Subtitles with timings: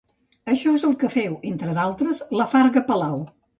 [0.53, 3.25] Això és el que féu, entre d'altres, la farga Palau.